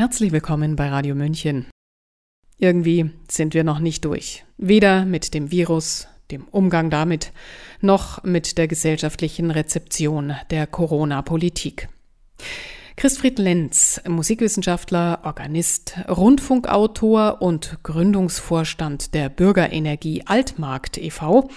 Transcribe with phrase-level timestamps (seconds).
[0.00, 1.66] Herzlich willkommen bei Radio München.
[2.56, 4.46] Irgendwie sind wir noch nicht durch.
[4.56, 7.32] Weder mit dem Virus, dem Umgang damit,
[7.82, 11.90] noch mit der gesellschaftlichen Rezeption der Corona-Politik.
[12.96, 21.50] Christfried Lenz, Musikwissenschaftler, Organist, Rundfunkautor und Gründungsvorstand der Bürgerenergie Altmarkt e.V.,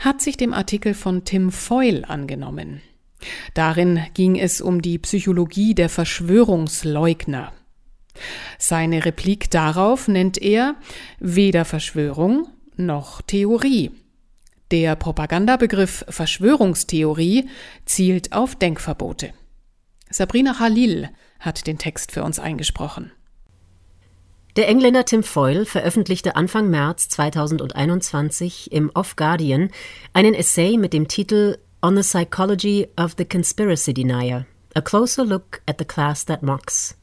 [0.00, 2.82] hat sich dem Artikel von Tim Foyle angenommen.
[3.54, 7.52] Darin ging es um die Psychologie der Verschwörungsleugner.
[8.58, 10.76] Seine Replik darauf nennt er
[11.18, 13.90] weder Verschwörung noch Theorie.
[14.70, 17.48] Der Propagandabegriff Verschwörungstheorie
[17.84, 19.32] zielt auf Denkverbote.
[20.10, 23.12] Sabrina Khalil hat den Text für uns eingesprochen.
[24.56, 29.70] Der Engländer Tim Foyle veröffentlichte Anfang März 2021 im Off Guardian
[30.14, 35.60] einen Essay mit dem Titel On the Psychology of the Conspiracy Denier: A Closer Look
[35.66, 36.96] at the Class That Mocks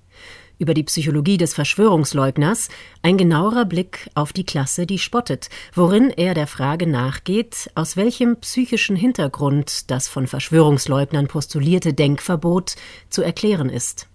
[0.59, 2.69] über die Psychologie des Verschwörungsleugners
[3.01, 8.37] ein genauerer Blick auf die Klasse, die spottet, worin er der Frage nachgeht, aus welchem
[8.37, 12.75] psychischen Hintergrund das von Verschwörungsleugnern postulierte Denkverbot
[13.09, 14.07] zu erklären ist.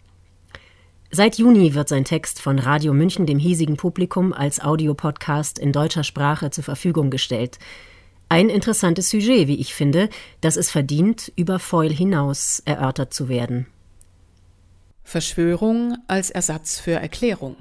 [1.10, 6.04] Seit Juni wird sein Text von Radio München dem hiesigen Publikum als Audiopodcast in deutscher
[6.04, 7.58] Sprache zur Verfügung gestellt.
[8.28, 10.10] Ein interessantes Sujet, wie ich finde,
[10.42, 13.66] das es verdient, über Foil hinaus erörtert zu werden.
[15.08, 17.56] Verschwörung als Ersatz für Erklärung.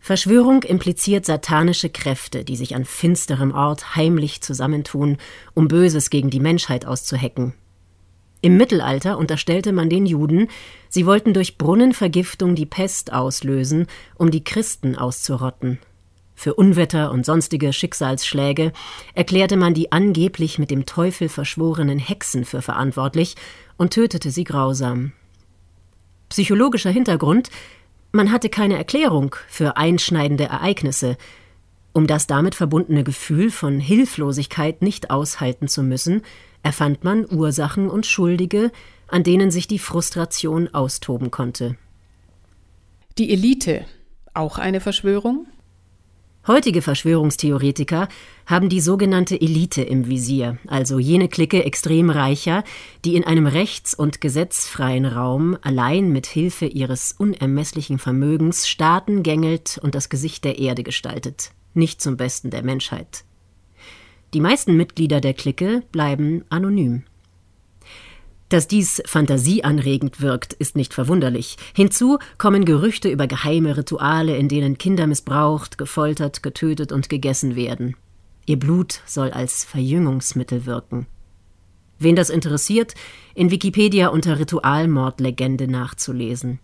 [0.00, 5.18] Verschwörung impliziert satanische Kräfte, die sich an finsterem Ort heimlich zusammentun,
[5.54, 7.54] um Böses gegen die Menschheit auszuhecken.
[8.40, 10.48] Im Mittelalter unterstellte man den Juden,
[10.88, 13.86] sie wollten durch Brunnenvergiftung die Pest auslösen,
[14.16, 15.78] um die Christen auszurotten.
[16.34, 18.72] Für Unwetter und sonstige Schicksalsschläge
[19.14, 23.36] erklärte man die angeblich mit dem Teufel verschworenen Hexen für verantwortlich
[23.76, 25.12] und tötete sie grausam.
[26.30, 27.50] Psychologischer Hintergrund
[28.12, 31.16] man hatte keine Erklärung für einschneidende Ereignisse.
[31.92, 36.22] Um das damit verbundene Gefühl von Hilflosigkeit nicht aushalten zu müssen,
[36.62, 38.72] erfand man Ursachen und Schuldige,
[39.06, 41.76] an denen sich die Frustration austoben konnte.
[43.18, 43.84] Die Elite,
[44.34, 45.46] auch eine Verschwörung?
[46.46, 48.08] Heutige Verschwörungstheoretiker
[48.46, 52.64] haben die sogenannte Elite im Visier, also jene Clique extrem Reicher,
[53.04, 59.78] die in einem rechts- und gesetzfreien Raum allein mit Hilfe ihres unermesslichen Vermögens Staaten gängelt
[59.82, 63.24] und das Gesicht der Erde gestaltet, nicht zum Besten der Menschheit.
[64.32, 67.04] Die meisten Mitglieder der Clique bleiben anonym.
[68.50, 71.56] Dass dies fantasieanregend wirkt, ist nicht verwunderlich.
[71.72, 77.96] Hinzu kommen Gerüchte über geheime Rituale, in denen Kinder missbraucht, gefoltert, getötet und gegessen werden.
[78.46, 81.06] Ihr Blut soll als Verjüngungsmittel wirken.
[82.00, 82.94] Wen das interessiert,
[83.36, 86.58] in Wikipedia unter Ritualmordlegende nachzulesen.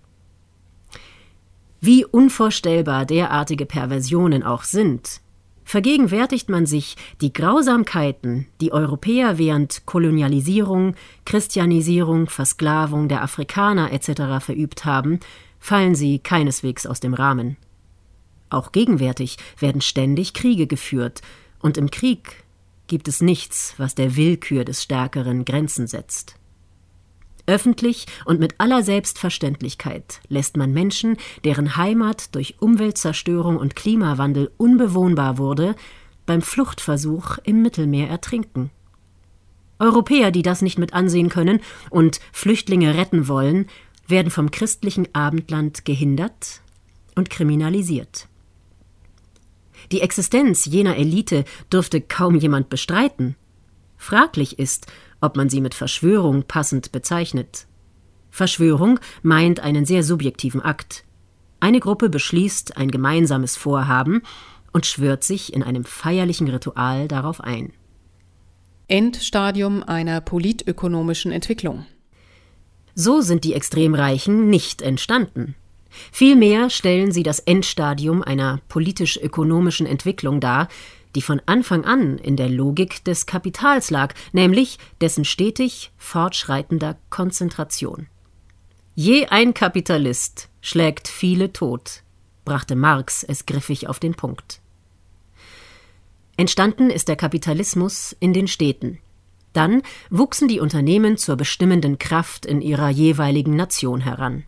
[1.80, 5.20] Wie unvorstellbar derartige Perversionen auch sind,
[5.66, 10.94] vergegenwärtigt man sich die Grausamkeiten, die Europäer während Kolonialisierung,
[11.26, 14.42] Christianisierung, Versklavung der Afrikaner etc.
[14.42, 15.20] verübt haben,
[15.58, 17.58] fallen sie keineswegs aus dem Rahmen.
[18.48, 21.20] Auch gegenwärtig werden ständig Kriege geführt,
[21.58, 22.44] und im Krieg
[22.86, 26.36] gibt es nichts, was der Willkür des Stärkeren Grenzen setzt.
[27.46, 35.38] Öffentlich und mit aller Selbstverständlichkeit lässt man Menschen, deren Heimat durch Umweltzerstörung und Klimawandel unbewohnbar
[35.38, 35.76] wurde,
[36.26, 38.70] beim Fluchtversuch im Mittelmeer ertrinken.
[39.78, 43.66] Europäer, die das nicht mit ansehen können und Flüchtlinge retten wollen,
[44.08, 46.62] werden vom christlichen Abendland gehindert
[47.14, 48.28] und kriminalisiert.
[49.92, 53.36] Die Existenz jener Elite dürfte kaum jemand bestreiten.
[53.96, 54.86] Fraglich ist,
[55.20, 57.66] ob man sie mit Verschwörung passend bezeichnet.
[58.30, 61.04] Verschwörung meint einen sehr subjektiven Akt.
[61.60, 64.22] Eine Gruppe beschließt ein gemeinsames Vorhaben
[64.72, 67.72] und schwört sich in einem feierlichen Ritual darauf ein.
[68.88, 71.86] Endstadium einer politökonomischen Entwicklung.
[72.94, 75.54] So sind die Extremreichen nicht entstanden.
[76.12, 80.68] Vielmehr stellen sie das Endstadium einer politisch-ökonomischen Entwicklung dar,
[81.16, 88.06] die von Anfang an in der Logik des Kapitals lag, nämlich dessen stetig fortschreitender Konzentration.
[88.94, 92.02] Je ein Kapitalist schlägt viele tot,
[92.44, 94.60] brachte Marx es griffig auf den Punkt.
[96.36, 98.98] Entstanden ist der Kapitalismus in den Städten.
[99.54, 99.80] Dann
[100.10, 104.44] wuchsen die Unternehmen zur bestimmenden Kraft in ihrer jeweiligen Nation heran.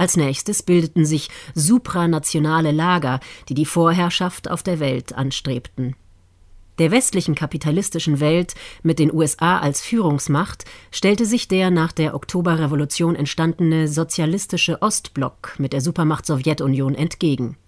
[0.00, 3.20] Als nächstes bildeten sich supranationale Lager,
[3.50, 5.94] die die Vorherrschaft auf der Welt anstrebten.
[6.78, 13.14] Der westlichen kapitalistischen Welt mit den USA als Führungsmacht stellte sich der nach der Oktoberrevolution
[13.14, 17.58] entstandene sozialistische Ostblock mit der Supermacht Sowjetunion entgegen.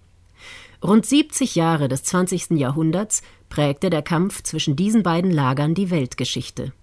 [0.83, 2.57] Rund 70 Jahre des 20.
[2.57, 6.73] Jahrhunderts prägte der Kampf zwischen diesen beiden Lagern die Weltgeschichte.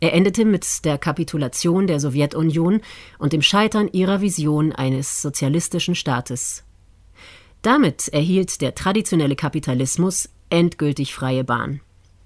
[0.00, 2.80] Er endete mit der Kapitulation der Sowjetunion
[3.18, 6.64] und dem Scheitern ihrer Vision eines sozialistischen Staates.
[7.62, 11.80] Damit erhielt der traditionelle Kapitalismus endgültig freie Bahn.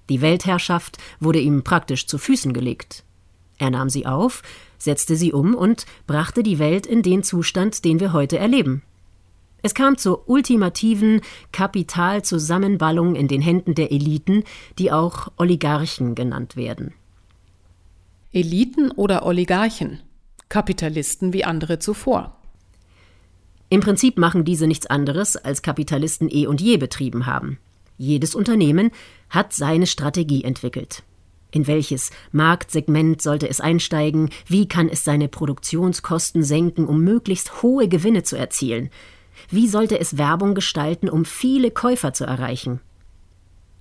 [0.09, 3.05] Die Weltherrschaft wurde ihm praktisch zu Füßen gelegt.
[3.57, 4.43] Er nahm sie auf,
[4.77, 8.81] setzte sie um und brachte die Welt in den Zustand, den wir heute erleben.
[9.61, 11.21] Es kam zur ultimativen
[11.51, 14.43] Kapitalzusammenballung in den Händen der Eliten,
[14.79, 16.93] die auch Oligarchen genannt werden.
[18.33, 19.99] Eliten oder Oligarchen?
[20.47, 22.37] Kapitalisten wie andere zuvor.
[23.67, 27.57] Im Prinzip machen diese nichts anderes, als Kapitalisten eh und je betrieben haben.
[27.97, 28.91] Jedes Unternehmen
[29.29, 31.03] hat seine Strategie entwickelt.
[31.51, 34.29] In welches Marktsegment sollte es einsteigen?
[34.47, 38.91] Wie kann es seine Produktionskosten senken, um möglichst hohe Gewinne zu erzielen?
[39.49, 42.79] Wie sollte es Werbung gestalten, um viele Käufer zu erreichen?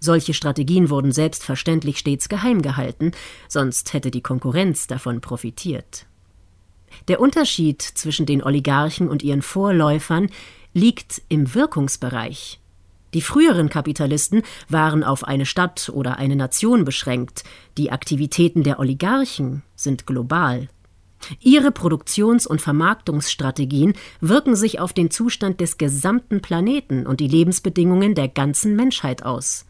[0.01, 3.13] Solche Strategien wurden selbstverständlich stets geheim gehalten,
[3.49, 6.07] sonst hätte die Konkurrenz davon profitiert.
[7.09, 10.31] Der Unterschied zwischen den Oligarchen und ihren Vorläufern
[10.73, 12.61] liegt im Wirkungsbereich.
[13.13, 17.45] Die früheren Kapitalisten waren auf eine Stadt oder eine Nation beschränkt,
[17.77, 20.69] die Aktivitäten der Oligarchen sind global.
[21.41, 28.15] Ihre Produktions- und Vermarktungsstrategien wirken sich auf den Zustand des gesamten Planeten und die Lebensbedingungen
[28.15, 29.67] der ganzen Menschheit aus.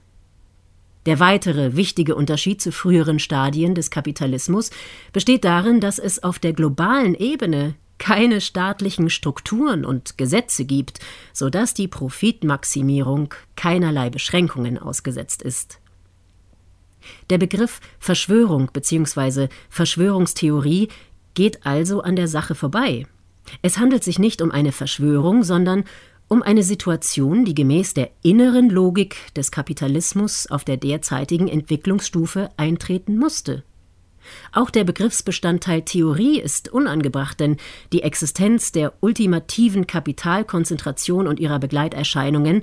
[1.07, 4.71] Der weitere wichtige Unterschied zu früheren Stadien des Kapitalismus
[5.13, 11.01] besteht darin, dass es auf der globalen Ebene keine staatlichen Strukturen und Gesetze gibt,
[11.33, 15.81] so dass die Profitmaximierung keinerlei Beschränkungen ausgesetzt ist.
[17.29, 19.49] Der Begriff Verschwörung bzw.
[19.69, 20.89] Verschwörungstheorie
[21.35, 23.07] geht also an der Sache vorbei.
[23.63, 25.85] Es handelt sich nicht um eine Verschwörung, sondern
[26.31, 33.19] um eine Situation, die gemäß der inneren Logik des Kapitalismus auf der derzeitigen Entwicklungsstufe eintreten
[33.19, 33.65] musste.
[34.53, 37.57] Auch der Begriffsbestandteil Theorie ist unangebracht, denn
[37.93, 42.63] die Existenz der ultimativen Kapitalkonzentration und ihrer Begleiterscheinungen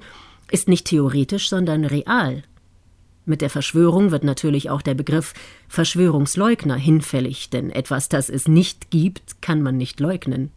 [0.49, 2.43] ist nicht theoretisch, sondern real.
[3.25, 5.33] Mit der Verschwörung wird natürlich auch der Begriff
[5.67, 10.53] Verschwörungsleugner hinfällig, denn etwas, das es nicht gibt, kann man nicht leugnen.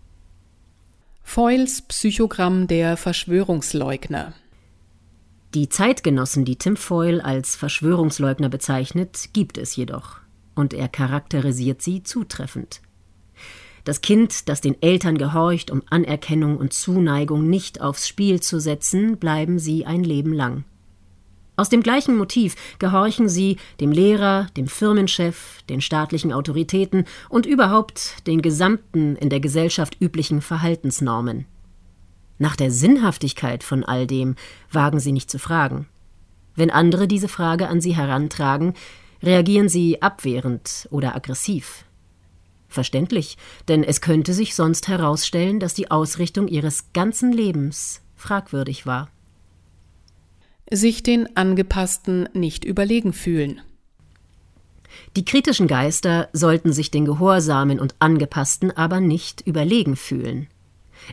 [1.32, 4.32] Foyles Psychogramm der Verschwörungsleugner.
[5.54, 10.16] Die Zeitgenossen, die Tim Foyle als Verschwörungsleugner bezeichnet, gibt es jedoch
[10.56, 12.80] und er charakterisiert sie zutreffend.
[13.84, 19.16] Das Kind, das den Eltern gehorcht, um Anerkennung und Zuneigung nicht aufs Spiel zu setzen,
[19.16, 20.64] bleiben sie ein Leben lang.
[21.60, 28.26] Aus dem gleichen Motiv gehorchen sie dem Lehrer, dem Firmenchef, den staatlichen Autoritäten und überhaupt
[28.26, 31.44] den gesamten in der Gesellschaft üblichen Verhaltensnormen.
[32.38, 34.36] Nach der Sinnhaftigkeit von all dem
[34.72, 35.86] wagen sie nicht zu fragen.
[36.56, 38.72] Wenn andere diese Frage an sie herantragen,
[39.22, 41.84] reagieren sie abwehrend oder aggressiv.
[42.68, 43.36] Verständlich,
[43.68, 49.10] denn es könnte sich sonst herausstellen, dass die Ausrichtung ihres ganzen Lebens fragwürdig war.
[50.72, 53.61] Sich den Angepassten nicht überlegen fühlen.
[55.17, 60.46] Die kritischen Geister sollten sich den Gehorsamen und Angepassten aber nicht überlegen fühlen.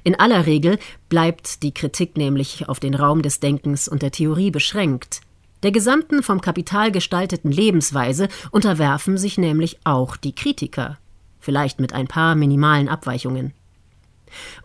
[0.04, 0.78] In aller Regel
[1.10, 5.22] bleibt die Kritik nämlich auf den Raum des Denkens und der Theorie beschränkt,
[5.64, 11.00] der gesamten vom Kapital gestalteten Lebensweise unterwerfen sich nämlich auch die Kritiker,
[11.40, 13.54] vielleicht mit ein paar minimalen Abweichungen.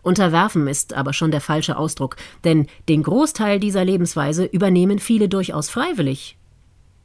[0.01, 5.69] Unterwerfen ist aber schon der falsche Ausdruck, denn den Großteil dieser Lebensweise übernehmen viele durchaus
[5.69, 6.37] freiwillig.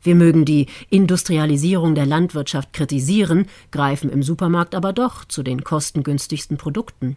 [0.02, 6.56] Wir mögen die Industrialisierung der Landwirtschaft kritisieren, greifen im Supermarkt aber doch zu den kostengünstigsten
[6.56, 7.16] Produkten.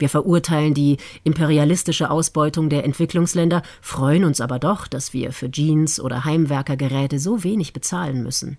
[0.00, 6.00] Wir verurteilen die imperialistische Ausbeutung der Entwicklungsländer, freuen uns aber doch, dass wir für Jeans
[6.00, 8.56] oder Heimwerkergeräte so wenig bezahlen müssen.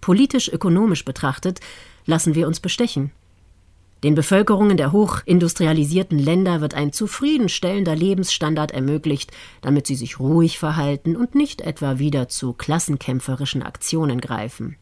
[0.00, 1.60] Politisch-ökonomisch betrachtet
[2.06, 3.10] lassen wir uns bestechen.
[4.04, 9.30] Den Bevölkerungen der hochindustrialisierten Länder wird ein zufriedenstellender Lebensstandard ermöglicht,
[9.60, 14.76] damit sie sich ruhig verhalten und nicht etwa wieder zu klassenkämpferischen Aktionen greifen.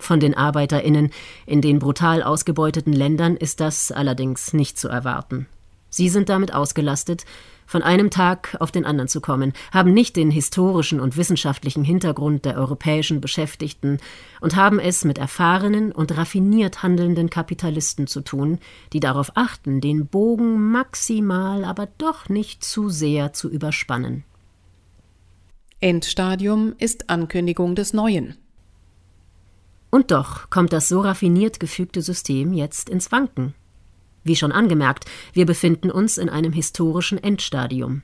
[0.00, 1.10] Von den Arbeiterinnen
[1.46, 5.46] in den brutal ausgebeuteten Ländern ist das allerdings nicht zu erwarten.
[5.90, 7.24] Sie sind damit ausgelastet,
[7.68, 12.46] von einem Tag auf den anderen zu kommen, haben nicht den historischen und wissenschaftlichen Hintergrund
[12.46, 13.98] der europäischen Beschäftigten
[14.40, 18.58] und haben es mit erfahrenen und raffiniert handelnden Kapitalisten zu tun,
[18.94, 24.24] die darauf achten, den Bogen maximal, aber doch nicht zu sehr zu überspannen.
[25.80, 28.36] Endstadium ist Ankündigung des Neuen.
[29.90, 33.54] Und doch kommt das so raffiniert gefügte System jetzt ins Wanken.
[34.28, 38.02] Wie schon angemerkt, wir befinden uns in einem historischen Endstadium.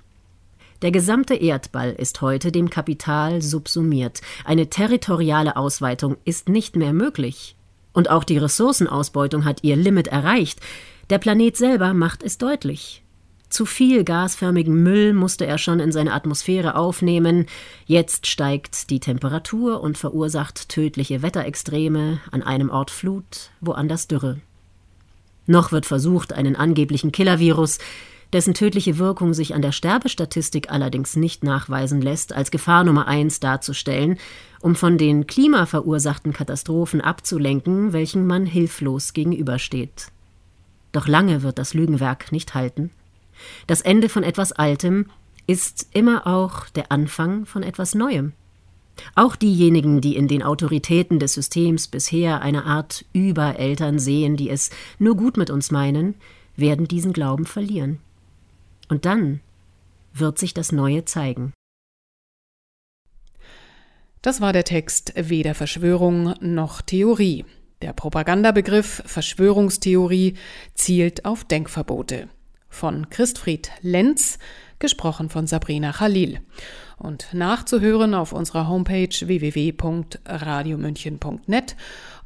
[0.80, 4.22] Der gesamte Erdball ist heute dem Kapital subsumiert.
[4.46, 7.56] Eine territoriale Ausweitung ist nicht mehr möglich.
[7.92, 10.60] Und auch die Ressourcenausbeutung hat ihr Limit erreicht.
[11.10, 13.02] Der Planet selber macht es deutlich.
[13.50, 17.44] Zu viel gasförmigen Müll musste er schon in seine Atmosphäre aufnehmen.
[17.84, 24.40] Jetzt steigt die Temperatur und verursacht tödliche Wetterextreme, an einem Ort Flut, woanders Dürre.
[25.46, 27.78] Noch wird versucht, einen angeblichen Killervirus,
[28.32, 33.38] dessen tödliche Wirkung sich an der Sterbestatistik allerdings nicht nachweisen lässt, als Gefahr Nummer eins
[33.38, 34.18] darzustellen,
[34.60, 40.08] um von den klimaverursachten Katastrophen abzulenken, welchen man hilflos gegenübersteht.
[40.92, 42.90] Doch lange wird das Lügenwerk nicht halten.
[43.66, 45.06] Das Ende von etwas Altem
[45.46, 48.32] ist immer auch der Anfang von etwas Neuem.
[49.14, 54.70] Auch diejenigen, die in den Autoritäten des Systems bisher eine Art Übereltern sehen, die es
[54.98, 56.14] nur gut mit uns meinen,
[56.56, 57.98] werden diesen Glauben verlieren.
[58.88, 59.40] Und dann
[60.12, 61.52] wird sich das Neue zeigen.
[64.22, 67.44] Das war der Text Weder Verschwörung noch Theorie.
[67.82, 70.34] Der Propagandabegriff Verschwörungstheorie
[70.72, 72.28] zielt auf Denkverbote.
[72.70, 74.38] Von Christfried Lenz,
[74.84, 76.40] gesprochen von Sabrina Khalil.
[76.98, 81.76] Und nachzuhören auf unserer Homepage www.radiomünchen.net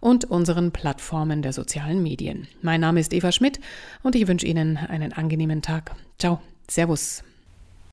[0.01, 2.49] und unseren Plattformen der sozialen Medien.
[2.61, 3.61] Mein Name ist Eva Schmidt
[4.03, 5.95] und ich wünsche Ihnen einen angenehmen Tag.
[6.19, 7.23] Ciao, Servus.